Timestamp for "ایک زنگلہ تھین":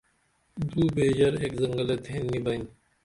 1.41-2.23